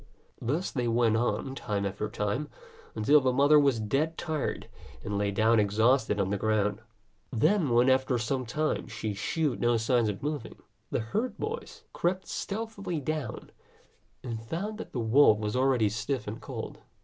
Thus 0.41 0.71
they 0.71 0.87
went 0.87 1.15
on 1.15 1.53
time 1.53 1.85
after 1.85 2.09
time, 2.09 2.49
until 2.95 3.21
the 3.21 3.31
mother 3.31 3.59
was 3.59 3.79
dead 3.79 4.17
tired, 4.17 4.67
and 5.03 5.15
lay 5.15 5.29
down 5.29 5.59
exhausted 5.59 6.19
on 6.19 6.31
the 6.31 6.39
ground. 6.39 6.81
Then, 7.31 7.69
when 7.69 7.87
after 7.87 8.17
some 8.17 8.47
time 8.47 8.87
she 8.87 9.13
shewed 9.13 9.59
no 9.61 9.77
signs 9.77 10.09
of 10.09 10.23
moving, 10.23 10.55
the 10.89 11.01
herd 11.01 11.37
boys 11.37 11.83
crept 11.93 12.27
stealthily 12.27 12.99
down, 12.99 13.51
and 14.23 14.41
found 14.43 14.79
that 14.79 14.91
the 14.91 14.99
wolf 14.99 15.37
was 15.37 15.55
already 15.55 15.87
stiff 15.87 16.25
and 16.25 16.41
cold. 16.41 16.79